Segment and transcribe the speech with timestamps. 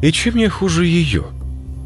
[0.00, 1.24] И чем я хуже ее?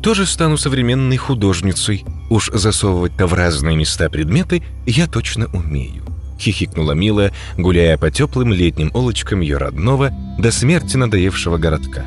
[0.02, 2.04] Тоже стану современной художницей.
[2.28, 6.02] Уж засовывать-то в разные места предметы я точно умею.
[6.38, 12.04] Хихикнула Мила, гуляя по теплым летним улочкам ее родного, до смерти надоевшего городка.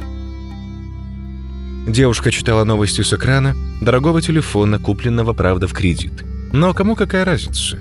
[1.87, 6.25] Девушка читала новости с экрана, дорогого телефона, купленного, правда, в кредит.
[6.51, 7.79] Но кому какая разница?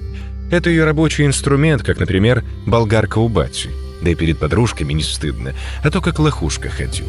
[0.50, 3.70] Это ее рабочий инструмент, как, например, болгарка у бати.
[4.02, 7.08] Да и перед подружками не стыдно, а то как лохушка ходила.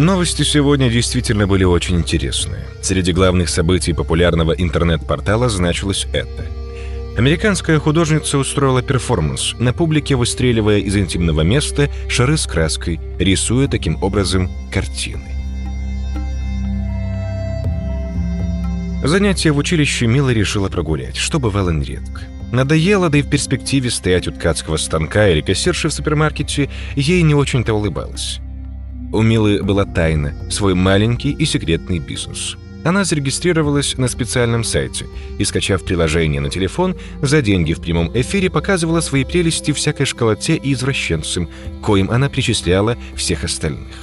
[0.00, 2.64] Новости сегодня действительно были очень интересные.
[2.80, 6.46] Среди главных событий популярного интернет-портала значилось это.
[7.18, 14.02] Американская художница устроила перформанс, на публике выстреливая из интимного места шары с краской, рисуя таким
[14.02, 15.34] образом картины.
[19.04, 22.22] Занятия в училище Мила решила прогулять, что бывало нередко.
[22.52, 27.34] Надоело, да и в перспективе стоять у ткацкого станка или кассирши в супермаркете ей не
[27.34, 28.40] очень-то улыбалось.
[29.12, 32.56] У Милы была тайна, свой маленький и секретный бизнес.
[32.84, 35.06] Она зарегистрировалась на специальном сайте
[35.38, 40.54] и, скачав приложение на телефон, за деньги в прямом эфире показывала свои прелести всякой школоте
[40.54, 41.48] и извращенцам,
[41.82, 43.96] коим она причисляла всех остальных.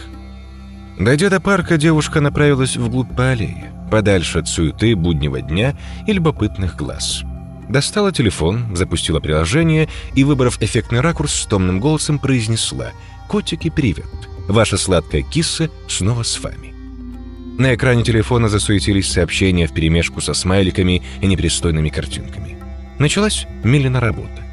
[0.99, 6.75] Дойдя до парка, девушка направилась вглубь по аллее, подальше от суеты буднего дня и любопытных
[6.75, 7.23] глаз.
[7.69, 12.91] Достала телефон, запустила приложение и, выбрав эффектный ракурс, с томным голосом произнесла
[13.27, 14.05] «Котики, привет!
[14.47, 16.73] Ваша сладкая кисса снова с вами».
[17.57, 22.57] На экране телефона засуетились сообщения вперемешку со смайликами и непристойными картинками.
[22.99, 24.43] Началась Милина работа.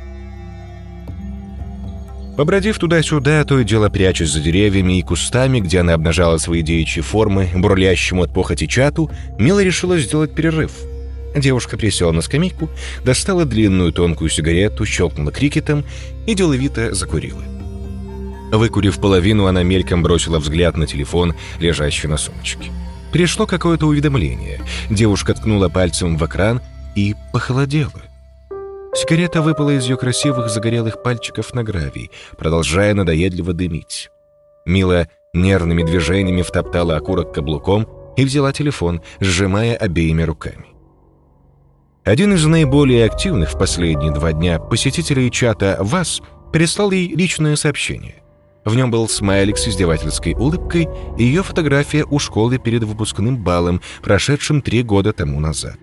[2.36, 7.00] Побродив туда-сюда, то и дело прячась за деревьями и кустами, где она обнажала свои девичьи
[7.00, 10.72] формы, бурлящему от похоти чату, Мила решила сделать перерыв.
[11.36, 12.70] Девушка присела на скамейку,
[13.04, 15.84] достала длинную тонкую сигарету, щелкнула крикетом
[16.26, 17.42] и деловито закурила.
[18.56, 22.70] Выкурив половину, она мельком бросила взгляд на телефон, лежащий на сумочке.
[23.10, 24.60] Пришло какое-то уведомление.
[24.90, 26.60] Девушка ткнула пальцем в экран
[26.94, 28.02] и похолодела.
[28.94, 34.08] Сигарета выпала из ее красивых загорелых пальчиков на гравий, продолжая надоедливо дымить.
[34.66, 40.66] Мила нервными движениями втоптала окурок каблуком и взяла телефон, сжимая обеими руками.
[42.04, 46.20] Один из наиболее активных в последние два дня посетителей чата «Вас»
[46.52, 48.23] переслал ей личное сообщение.
[48.64, 50.88] В нем был смайлик с издевательской улыбкой
[51.18, 55.78] и ее фотография у школы перед выпускным балом, прошедшим три года тому назад.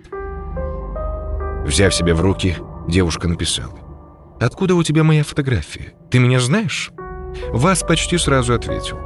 [1.64, 2.56] Взяв себя в руки,
[2.88, 3.78] Девушка написала.
[4.40, 5.94] «Откуда у тебя моя фотография?
[6.10, 6.90] Ты меня знаешь?»
[7.50, 8.98] Вас почти сразу ответил.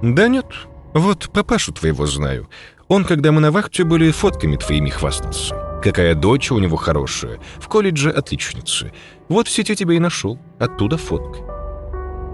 [0.00, 0.46] «Да нет,
[0.94, 2.48] вот папашу твоего знаю.
[2.86, 5.80] Он, когда мы на вахте были, фотками твоими хвастался.
[5.82, 8.92] Какая дочь у него хорошая, в колледже отличница.
[9.28, 11.57] Вот в сети тебя и нашел, оттуда фотка».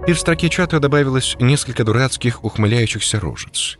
[0.07, 3.79] И в строке чата добавилось несколько дурацких ухмыляющихся рожиц.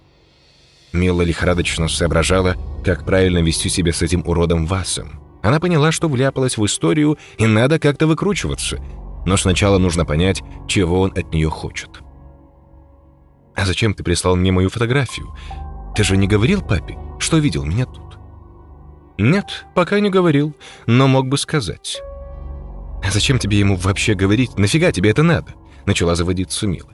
[0.91, 5.19] Мила лихорадочно соображала, как правильно вести себя с этим уродом Васом.
[5.43, 8.79] Она поняла, что вляпалась в историю, и надо как-то выкручиваться.
[9.27, 12.01] Но сначала нужно понять, чего он от нее хочет.
[13.55, 15.35] «А зачем ты прислал мне мою фотографию?
[15.95, 18.17] Ты же не говорил папе, что видел меня тут?»
[19.19, 20.55] «Нет, пока не говорил,
[20.87, 22.01] но мог бы сказать».
[23.03, 24.57] «А зачем тебе ему вообще говорить?
[24.57, 25.53] Нафига тебе это надо?»
[25.85, 26.89] Начала заводиться Мила.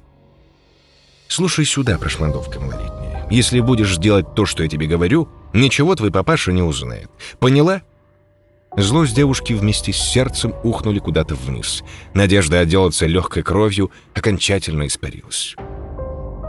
[1.27, 3.27] «Слушай сюда, прошмандовка малолетняя.
[3.31, 7.09] Если будешь делать то, что я тебе говорю, ничего твой папаша не узнает.
[7.39, 7.81] Поняла?»
[8.75, 11.83] Злость девушки вместе с сердцем ухнули куда-то вниз.
[12.13, 15.55] Надежда отделаться легкой кровью окончательно испарилась.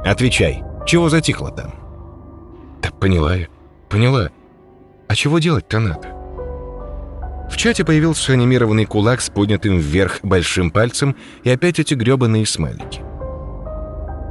[0.04, 1.74] «Отвечай, чего затихло там?»
[2.80, 3.48] «Да поняла я,
[3.88, 4.30] поняла.
[5.08, 6.21] А чего делать-то надо?»
[7.52, 11.14] В чате появился анимированный кулак с поднятым вверх большим пальцем
[11.44, 13.02] и опять эти грёбаные смайлики.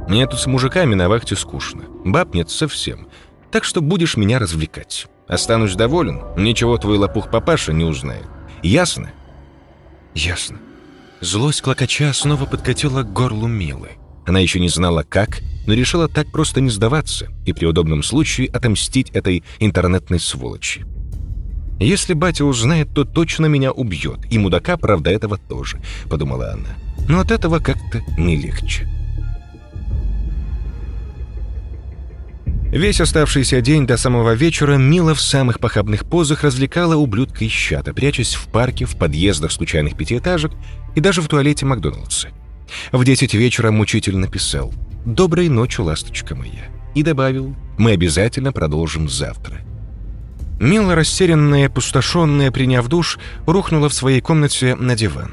[0.08, 1.84] «Мне тут с мужиками на вахте скучно.
[2.04, 3.08] Баб нет совсем.
[3.52, 5.06] Так что будешь меня развлекать».
[5.28, 8.26] Останусь доволен, ничего твой лопух папаша не узнает.
[8.62, 9.12] Ясно?
[10.14, 10.58] Ясно.
[11.20, 13.92] Злость клокоча снова подкатила к горлу Милы.
[14.26, 18.48] Она еще не знала как, но решила так просто не сдаваться и при удобном случае
[18.48, 20.84] отомстить этой интернетной сволочи.
[21.82, 26.68] «Если батя узнает, то точно меня убьет, и мудака, правда, этого тоже»,— подумала она.
[27.08, 28.88] «Но от этого как-то не легче».
[32.70, 37.92] Весь оставшийся день до самого вечера Мила в самых похабных позах развлекала ублюдка из чата,
[37.92, 40.52] прячась в парке, в подъездах случайных пятиэтажек
[40.94, 42.28] и даже в туалете Макдоналдса.
[42.92, 44.72] В 10 вечера мучитель написал
[45.04, 49.60] «Доброй ночи, ласточка моя» и добавил «Мы обязательно продолжим завтра».
[50.62, 55.32] Мила, растерянная, пустошенная, приняв душ, рухнула в своей комнате на диван.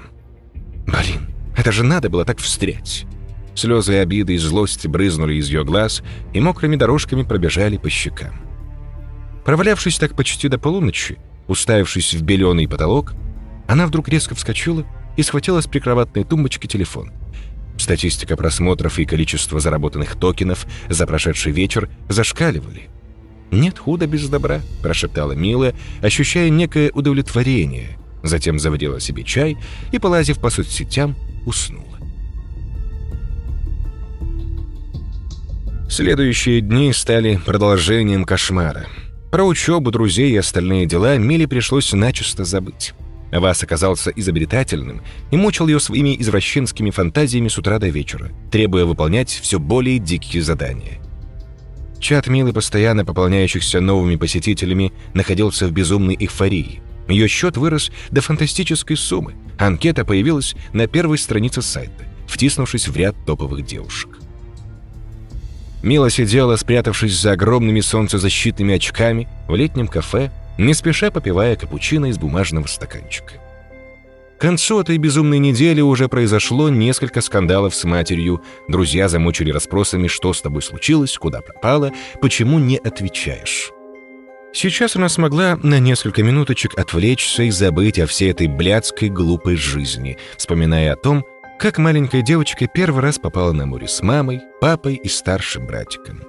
[0.88, 3.06] «Блин, это же надо было так встрять!»
[3.54, 6.02] Слезы обиды и злости брызнули из ее глаз
[6.34, 8.42] и мокрыми дорожками пробежали по щекам.
[9.46, 13.14] Провалявшись так почти до полуночи, уставившись в беленый потолок,
[13.68, 14.84] она вдруг резко вскочила
[15.16, 17.12] и схватила с прикроватной тумбочки телефон.
[17.78, 22.90] Статистика просмотров и количество заработанных токенов за прошедший вечер зашкаливали.
[23.52, 27.98] «Нет худа без добра»,— прошептала Мила, ощущая некое удовлетворение.
[28.24, 29.58] Затем заварила себе чай
[29.92, 31.16] и, полазив по соцсетям,
[31.46, 31.86] уснула.
[35.90, 38.88] Следующие дни стали продолжением кошмара.
[39.32, 42.94] Про учебу, друзей и остальные дела Миле пришлось начисто забыть.
[43.32, 45.02] Вас оказался изобретательным
[45.32, 50.42] и мучил ее своими извращенскими фантазиями с утра до вечера, требуя выполнять все более дикие
[50.42, 50.99] задания.
[52.10, 56.82] Чат Милы, постоянно пополняющихся новыми посетителями, находился в безумной эйфории.
[57.08, 59.36] Ее счет вырос до фантастической суммы.
[59.60, 64.18] Анкета появилась на первой странице сайта, втиснувшись в ряд топовых девушек.
[65.84, 72.18] Мила сидела, спрятавшись за огромными солнцезащитными очками, в летнем кафе, не спеша попивая капучино из
[72.18, 73.34] бумажного стаканчика.
[74.40, 78.42] К концу этой безумной недели уже произошло несколько скандалов с матерью.
[78.70, 81.92] Друзья замучили расспросами, что с тобой случилось, куда пропала,
[82.22, 83.72] почему не отвечаешь.
[84.54, 90.18] Сейчас она смогла на несколько минуточек отвлечься и забыть о всей этой блядской глупой жизни,
[90.38, 91.26] вспоминая о том,
[91.60, 96.22] как маленькая девочка первый раз попала на море с мамой, папой и старшим братиком.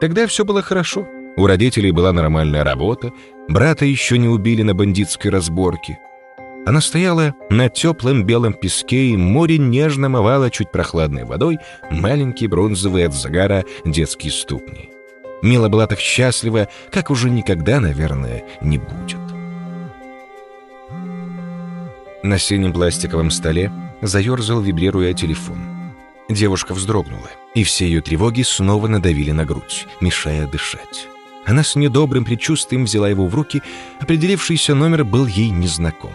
[0.00, 1.06] Тогда все было хорошо.
[1.36, 3.12] У родителей была нормальная работа,
[3.46, 6.00] брата еще не убили на бандитской разборке.
[6.66, 11.58] Она стояла на теплом белом песке, и море нежно мывало чуть прохладной водой
[11.92, 14.90] маленькие бронзовые от загара детские ступни.
[15.42, 19.20] Мила была так счастлива, как уже никогда, наверное, не будет.
[22.24, 23.70] На синем пластиковом столе
[24.02, 25.60] заерзал, вибрируя телефон.
[26.28, 31.06] Девушка вздрогнула, и все ее тревоги снова надавили на грудь, мешая дышать.
[31.44, 33.62] Она с недобрым предчувствием взяла его в руки,
[34.00, 36.10] определившийся номер был ей незнаком.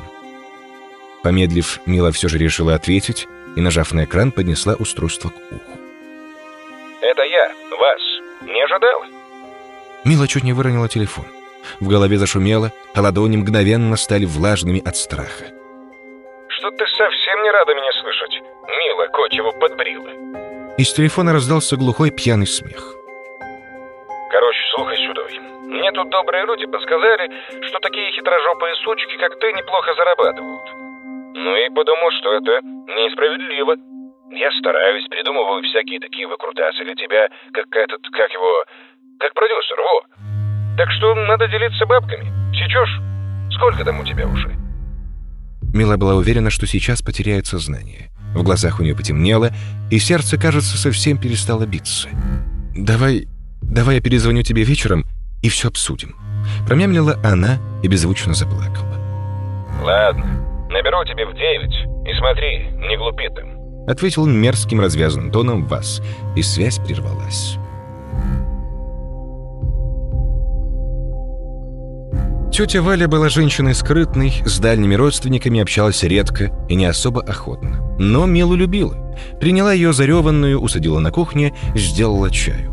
[1.24, 5.78] Помедлив, Мила все же решила ответить и, нажав на экран, поднесла устройство к уху.
[7.02, 8.02] «Это я, вас.
[8.42, 9.04] Не ожидал?»
[10.04, 11.26] Мила чуть не выронила телефон.
[11.80, 15.46] В голове зашумело, а ладони мгновенно стали влажными от страха.
[16.48, 18.42] «Что ты совсем не рада меня слышать?
[18.68, 20.10] Мила Кочева подбрила».
[20.78, 22.96] Из телефона раздался глухой пьяный смех.
[24.32, 25.22] Короче, слухай сюда.
[25.68, 27.30] Мне тут добрые люди подсказали,
[27.68, 30.91] что такие хитрожопые сучки, как ты, неплохо зарабатывают.
[31.34, 33.76] Ну и подумал, что это несправедливо.
[34.32, 38.66] Я стараюсь, придумываю всякие такие выкрутасы для тебя, как этот, как его,
[39.20, 40.78] как продюсер, во.
[40.78, 42.26] Так что надо делиться бабками.
[42.56, 43.00] Сечешь?
[43.56, 44.52] Сколько там у тебя уже?
[45.74, 48.10] Мила была уверена, что сейчас потеряет сознание.
[48.36, 49.50] В глазах у нее потемнело,
[49.92, 52.10] и сердце, кажется, совсем перестало биться.
[52.76, 53.28] «Давай
[53.72, 55.06] «Давай я перезвоню тебе вечером
[55.42, 56.16] и все обсудим».
[56.68, 58.98] Промямлила она и беззвучно заплакала.
[59.82, 60.26] «Ладно,
[60.72, 61.76] наберу тебе в девять.
[62.06, 63.62] И смотри, не глупи там».
[63.88, 66.02] Ответил мерзким развязанным тоном вас,
[66.36, 67.58] и связь прервалась.
[72.52, 77.96] Тетя Валя была женщиной скрытной, с дальними родственниками общалась редко и не особо охотно.
[77.98, 79.16] Но Милу любила.
[79.40, 82.72] Приняла ее зареванную, усадила на кухне, сделала чаю.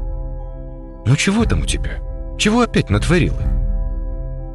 [1.06, 2.00] «Ну чего там у тебя?
[2.38, 3.40] Чего опять натворила?»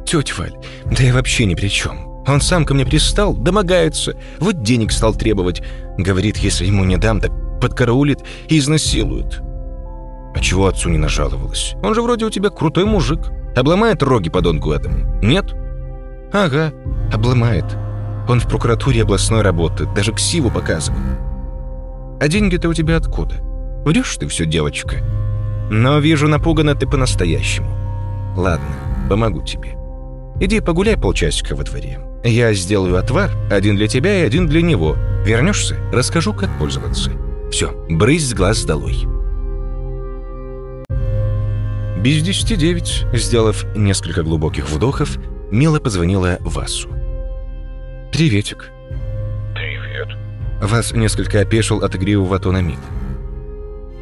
[0.06, 2.13] «Тетя Валь, да я вообще ни при чем.
[2.26, 5.62] Он сам ко мне пристал, домогается, вот денег стал требовать.
[5.98, 9.40] Говорит, если ему не дам, так подкараулит и изнасилует».
[10.34, 11.74] «А чего отцу не нажаловалась?
[11.82, 13.30] Он же вроде у тебя крутой мужик.
[13.54, 15.54] Обломает роги подонку этому, нет?»
[16.32, 16.72] «Ага,
[17.12, 17.66] обломает.
[18.28, 20.98] Он в прокуратуре областной работает, даже ксиву показывал».
[22.20, 23.36] «А деньги-то у тебя откуда?
[23.84, 25.02] Врешь ты все, девочка?»
[25.70, 27.68] Но вижу, напугана ты по-настоящему.
[28.36, 28.66] Ладно,
[29.08, 29.76] помогу тебе.
[30.40, 32.00] Иди погуляй полчасика во дворе.
[32.24, 34.96] Я сделаю отвар, один для тебя и один для него.
[35.26, 37.10] Вернешься, расскажу, как пользоваться.
[37.50, 38.96] Все, брысь с глаз долой.
[41.98, 45.18] Без десяти девять, сделав несколько глубоких вдохов,
[45.50, 46.88] Мила позвонила Васу.
[48.10, 48.70] «Приветик».
[49.54, 50.08] «Привет».
[50.62, 52.80] Вас несколько опешил от игривого тона Милы.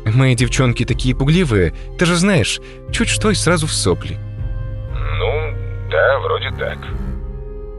[0.04, 2.60] Мои девчонки такие пугливые, ты же знаешь,
[2.92, 4.16] чуть что и сразу в сопли.
[4.92, 6.78] Ну, да, вроде так.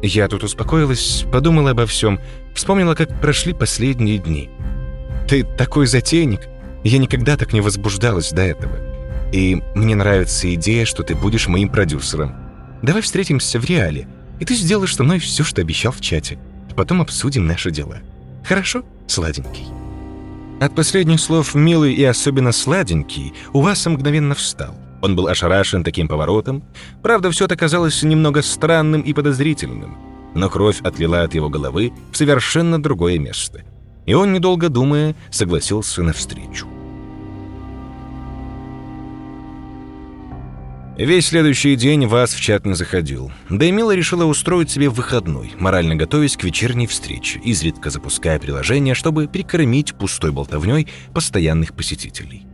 [0.06, 2.20] Я тут успокоилась, подумала обо всем,
[2.54, 4.50] вспомнила, как прошли последние дни.
[5.30, 6.42] Ты такой затейник,
[6.84, 8.76] я никогда так не возбуждалась до этого.
[9.32, 12.36] И мне нравится идея, что ты будешь моим продюсером.
[12.82, 14.10] Давай встретимся в реале,
[14.42, 16.38] и ты сделаешь со мной все, что обещал в чате.
[16.76, 18.00] Потом обсудим наши дела.
[18.44, 19.68] Хорошо, сладенький?»
[20.60, 24.76] От последних слов «милый» и особенно «сладенький» у вас мгновенно встал.
[25.04, 26.64] Он был ошарашен таким поворотом.
[27.02, 29.98] Правда, все это казалось немного странным и подозрительным.
[30.34, 33.66] Но кровь отлила от его головы в совершенно другое место.
[34.06, 36.68] И он, недолго думая, согласился навстречу.
[40.98, 43.30] Весь следующий день вас в чат не заходил.
[43.50, 48.96] Да и Мила решила устроить себе выходной, морально готовясь к вечерней встрече, изредка запуская приложение,
[48.96, 52.46] чтобы прикормить пустой болтовней постоянных посетителей.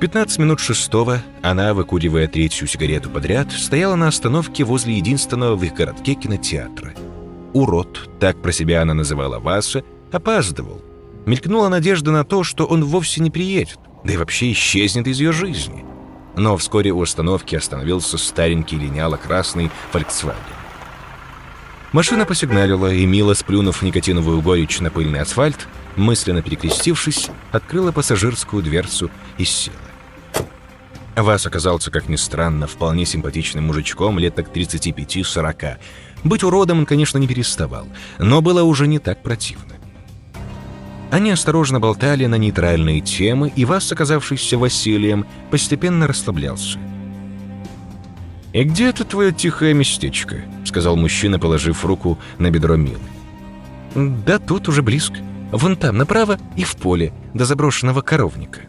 [0.00, 5.62] В 15 минут шестого она, выкуривая третью сигарету подряд, стояла на остановке возле единственного в
[5.62, 6.94] их городке кинотеатра.
[7.52, 10.80] «Урод», так про себя она называла Васа, опаздывал.
[11.26, 15.32] Мелькнула надежда на то, что он вовсе не приедет, да и вообще исчезнет из ее
[15.32, 15.84] жизни.
[16.34, 20.34] Но вскоре у остановки остановился старенький линяло-красный Volkswagen.
[21.92, 29.10] Машина посигналила, и Мила, сплюнув никотиновую горечь на пыльный асфальт, мысленно перекрестившись, открыла пассажирскую дверцу
[29.36, 29.89] и села.
[31.22, 35.76] Вас оказался, как ни странно, вполне симпатичным мужичком лет так 35-40.
[36.24, 37.86] Быть уродом он, конечно, не переставал,
[38.18, 39.74] но было уже не так противно.
[41.10, 46.78] Они осторожно болтали на нейтральные темы, и Вас, оказавшийся Василием, постепенно расслаблялся.
[48.52, 53.00] «И где это твое тихое местечко?»— сказал мужчина, положив руку на бедро Милы.
[53.94, 55.18] «Да тут уже близко.
[55.52, 58.62] Вон там, направо и в поле, до заброшенного коровника».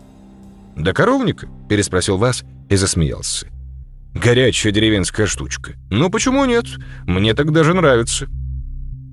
[0.75, 3.47] «До коровника?»— переспросил Вас и засмеялся.
[4.13, 5.73] «Горячая деревенская штучка.
[5.89, 6.65] Ну почему нет?
[7.05, 8.27] Мне так даже нравится».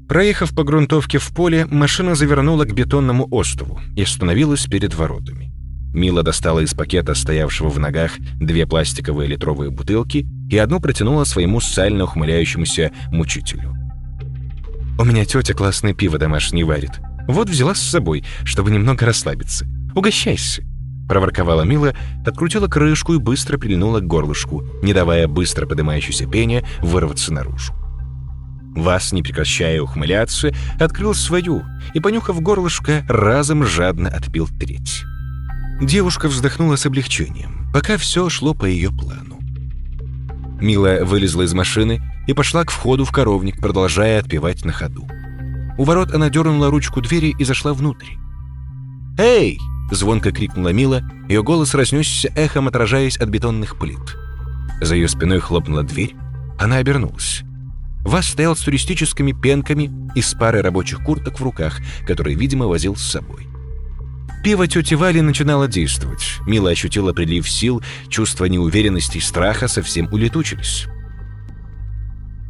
[0.08, 5.52] Проехав по грунтовке в поле, машина завернула к бетонному острову и остановилась перед воротами.
[5.92, 11.60] Мила достала из пакета, стоявшего в ногах, две пластиковые литровые бутылки и одну протянула своему
[11.60, 13.74] сально ухмыляющемуся мучителю.
[14.98, 17.00] «У меня тетя классное пиво домашнее варит.
[17.26, 19.66] Вот взяла с собой, чтобы немного расслабиться.
[19.94, 20.67] Угощайся!»
[21.08, 21.94] Проворковала Мила,
[22.26, 27.72] открутила крышку и быстро прильнула к горлышку, не давая быстро поднимающейся пене вырваться наружу.
[28.76, 35.04] Вас, не прекращая ухмыляться, открыл свою и, понюхав горлышко, разом жадно отпил треть.
[35.80, 39.38] Девушка вздохнула с облегчением, пока все шло по ее плану.
[40.60, 45.08] Мила вылезла из машины и пошла к входу в коровник, продолжая отпевать на ходу.
[45.78, 48.14] У ворот она дернула ручку двери и зашла внутрь.
[49.16, 49.58] «Эй!»—
[49.90, 54.16] звонко крикнула Мила, ее голос разнесся эхом, отражаясь от бетонных плит.
[54.80, 56.14] За ее спиной хлопнула дверь,
[56.58, 57.42] она обернулась.
[58.04, 62.96] Вас стоял с туристическими пенками и с парой рабочих курток в руках, которые, видимо, возил
[62.96, 63.48] с собой.
[64.42, 66.38] Пиво тети Вали начинало действовать.
[66.46, 70.86] Мила ощутила прилив сил, чувство неуверенности и страха совсем улетучились.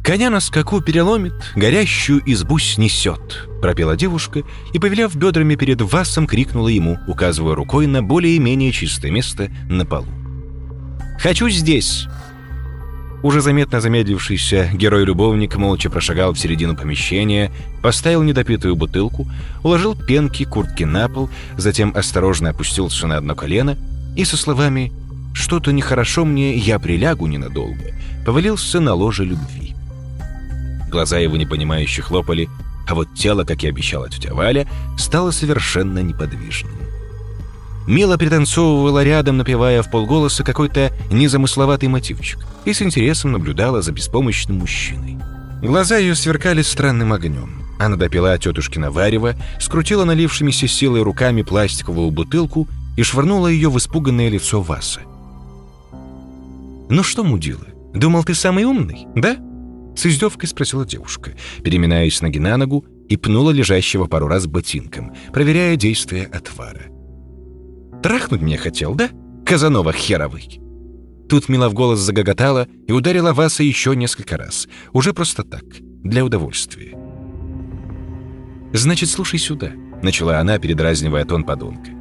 [0.09, 4.41] «Коня на скаку переломит, горящую избу снесет»,— пропела девушка
[4.73, 10.07] и, повеляв бедрами перед Васом, крикнула ему, указывая рукой на более-менее чистое место на полу.
[11.19, 12.07] «Хочу здесь!»
[13.21, 17.51] Уже заметно замедлившийся герой-любовник молча прошагал в середину помещения,
[17.83, 19.27] поставил недопитую бутылку,
[19.61, 23.77] уложил пенки куртки на пол, затем осторожно опустился на одно колено
[24.17, 24.91] и со словами
[25.35, 27.93] «Что-то нехорошо мне, я прилягу ненадолго»,
[28.25, 29.68] повалился на ложе любви.
[30.89, 32.49] Глаза его непонимающе хлопали,
[32.87, 34.67] а вот тело, как и обещала тетя Валя,
[34.97, 36.73] стало совершенно неподвижным.
[37.85, 44.57] Мила пританцовывала рядом, напевая в полголоса какой-то незамысловатый мотивчик, и с интересом наблюдала за беспомощным
[44.57, 45.17] мужчиной.
[45.61, 47.63] Глаза ее сверкали странным огнем.
[47.79, 52.67] Она допила тетушкина варево, скрутила налившимися силой руками пластиковую бутылку
[52.97, 55.01] и швырнула ее в испуганное лицо Васа.
[56.89, 59.37] «Ну что, мудила, думал, ты самый умный, да?»
[59.99, 65.75] С издевкой спросила девушка, переминаясь ноги на ногу и пнула лежащего пару раз ботинком, проверяя
[65.75, 66.83] действие отвара.
[68.01, 69.09] Трахнуть меня хотел, да?
[69.45, 70.61] Казанова херовый!»
[71.27, 74.69] Тут Мила в голос загоготала и ударила Васа еще несколько раз.
[74.93, 75.65] Уже просто так,
[76.01, 76.97] для удовольствия.
[78.71, 81.91] «Значит, слушай сюда»,— начала она, передразнивая тон подонка.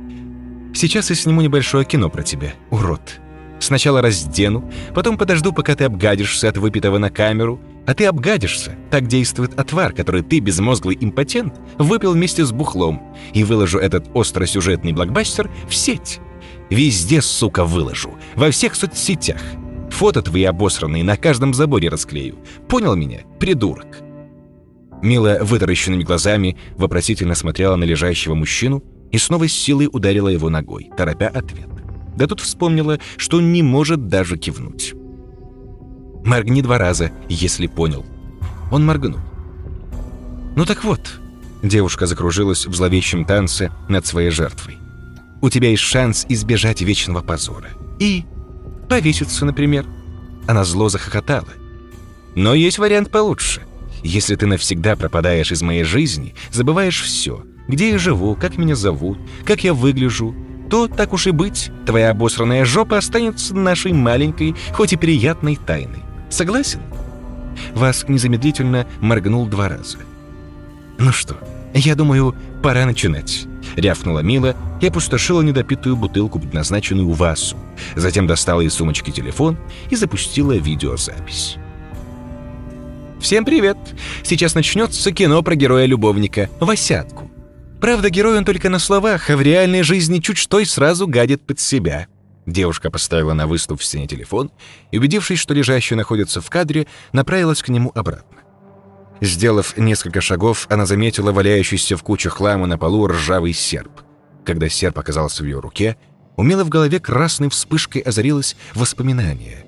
[0.73, 3.19] «Сейчас я сниму небольшое кино про тебя, урод.
[3.59, 8.77] Сначала раздену, потом подожду, пока ты обгадишься от выпитого на камеру, а ты обгадишься.
[8.91, 13.03] Так действует отвар, который ты, безмозглый импотент, выпил вместе с бухлом.
[13.33, 16.21] И выложу этот остросюжетный блокбастер в сеть.
[16.69, 18.15] Везде, сука, выложу.
[18.35, 19.41] Во всех соцсетях.
[19.91, 22.37] Фото твои обосранные на каждом заборе расклею.
[22.69, 24.03] Понял меня, придурок?»
[25.01, 30.91] Мила вытаращенными глазами вопросительно смотрела на лежащего мужчину и снова с силой ударила его ногой,
[30.95, 31.69] торопя ответ.
[32.17, 34.95] Да тут вспомнила, что не может даже кивнуть.
[36.29, 38.05] Моргни два раза, если понял.
[38.71, 39.21] Он моргнул.
[40.57, 41.19] Ну так вот,
[41.63, 44.79] Девушка закружилась в зловещем танце над своей жертвой.
[45.41, 47.71] «У тебя есть шанс избежать вечного позора.
[47.99, 48.25] И
[48.89, 49.85] повеситься, например».
[50.47, 51.49] Она зло захохотала.
[52.35, 53.63] «Но есть вариант получше.
[54.03, 59.19] Если ты навсегда пропадаешь из моей жизни, забываешь все, где я живу, как меня зовут,
[59.45, 60.35] как я выгляжу,
[60.71, 66.08] то, так уж и быть, твоя обосранная жопа останется нашей маленькой, хоть и приятной тайной.
[66.31, 66.81] Согласен?»
[67.75, 69.99] Вас незамедлительно моргнул два раза.
[70.99, 71.37] «Ну что,
[71.75, 77.57] я думаю, пора начинать»,— рявкнула Мила и опустошила недопитую бутылку, предназначенную Васу.
[77.95, 79.57] Затем достала из сумочки телефон
[79.91, 81.57] и запустила видеозапись.
[83.21, 83.77] «Всем привет!
[84.23, 87.31] Сейчас начнется кино про героя-любовника, Васятку.
[87.81, 91.43] Правда, герой он только на словах, а в реальной жизни чуть что и сразу гадит
[91.43, 92.07] под себя».
[92.49, 94.51] Девушка поставила на выступ в стене телефон
[94.91, 98.39] и, убедившись, что лежащий находится в кадре, направилась к нему обратно.
[99.21, 104.01] Сделав несколько шагов, она заметила валяющийся в куче хлама на полу ржавый серп.
[104.47, 105.99] Когда серп оказался в ее руке,
[106.37, 109.67] умело в голове красной вспышкой озарилось воспоминание.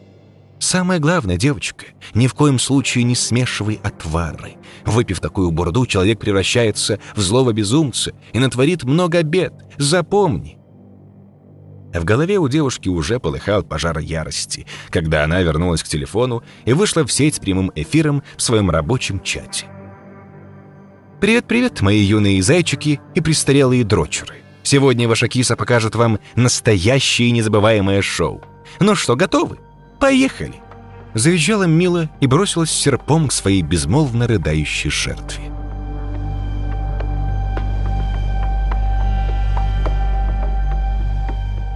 [0.58, 1.84] Самое главное, девочка,
[2.14, 4.54] ни в коем случае не смешивай отвары.
[4.86, 9.52] Выпив такую бурду, человек превращается в злого безумца и натворит много бед.
[9.76, 10.59] Запомни.
[11.92, 17.04] В голове у девушки уже полыхал пожар ярости, когда она вернулась к телефону и вышла
[17.04, 19.66] в сеть с прямым эфиром в своем рабочем чате.
[21.20, 24.36] «Привет-привет, мои юные зайчики и престарелые дрочеры.
[24.62, 28.40] Сегодня ваша киса покажет вам настоящее незабываемое шоу.
[28.78, 29.58] Ну что, готовы?
[29.98, 30.54] Поехали!»
[31.14, 35.59] Завизжала Мила и бросилась серпом к своей безмолвно рыдающей жертве.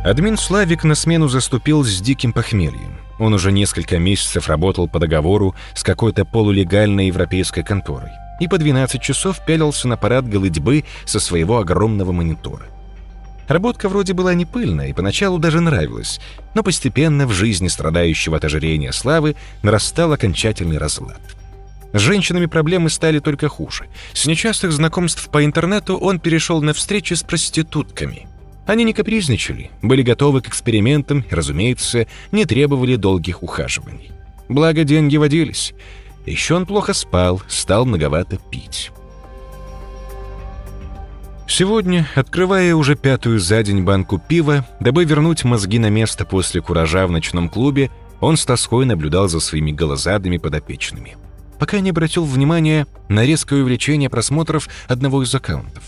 [0.04, 2.99] Админ Славик на смену заступил с диким похмельем.
[3.18, 9.00] Он уже несколько месяцев работал по договору с какой-то полулегальной европейской конторой и по 12
[9.00, 12.66] часов пялился на парад голыдьбы со своего огромного монитора.
[13.49, 16.21] Работка вроде была не пыльная и поначалу даже нравилась,
[16.52, 21.21] но постепенно в жизни страдающего от ожирения Славы нарастал окончательный разлад.
[21.95, 23.86] С женщинами проблемы стали только хуже.
[24.12, 28.28] С нечастых знакомств по интернету он перешел на встречи с проститутками–
[28.66, 34.10] они не капризничали, были готовы к экспериментам и, разумеется, не требовали долгих ухаживаний.
[34.48, 35.74] Благо, деньги водились.
[36.26, 38.90] Еще он плохо спал, стал многовато пить.
[41.46, 47.06] Сегодня, открывая уже пятую за день банку пива, дабы вернуть мозги на место после куража
[47.06, 51.16] в ночном клубе, он с тоской наблюдал за своими голозадыми подопечными.
[51.58, 55.82] Пока не обратил внимания на резкое увеличение просмотров одного из аккаунтов.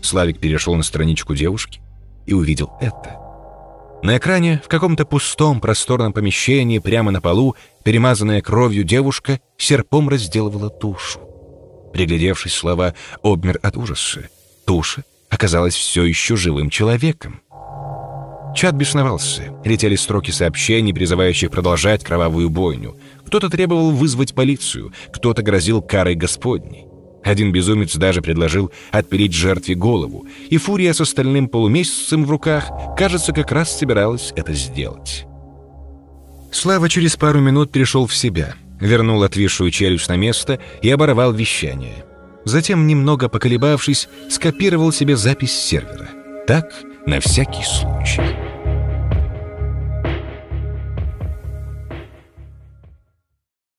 [0.00, 1.80] Славик перешел на страничку девушки,
[2.26, 3.16] и увидел это.
[4.02, 10.68] На экране в каком-то пустом просторном помещении прямо на полу, перемазанная кровью девушка, серпом разделывала
[10.70, 11.20] тушу.
[11.92, 14.28] Приглядевшись, слова обмер от ужаса.
[14.66, 17.40] Туша оказалась все еще живым человеком.
[18.54, 19.54] Чат бесновался.
[19.64, 22.96] Летели строки сообщений, призывающих продолжать кровавую бойню.
[23.26, 26.85] Кто-то требовал вызвать полицию, кто-то грозил карой Господней.
[27.26, 33.32] Один безумец даже предложил отпилить жертве голову, и Фурия с остальным полумесяцем в руках, кажется,
[33.32, 35.26] как раз собиралась это сделать.
[36.52, 42.04] Слава через пару минут пришел в себя, вернул отвисшую челюсть на место и оборвал вещание.
[42.44, 46.08] Затем, немного поколебавшись, скопировал себе запись сервера.
[46.46, 46.70] Так,
[47.06, 48.45] на всякий случай.